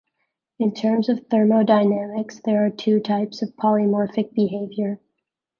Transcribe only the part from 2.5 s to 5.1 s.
are two types of polymorphic behaviour.